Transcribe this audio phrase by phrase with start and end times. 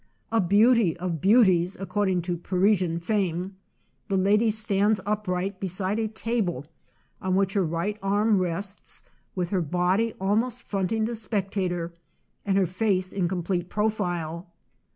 [0.31, 3.57] A beauty of beauties, according to Paris ian fame,
[4.07, 6.65] the lady stands upright beside a table
[7.21, 9.03] on which her right arm rests,
[9.35, 11.93] with her body almost fronting the spectator,
[12.43, 14.47] and her face in complete profile.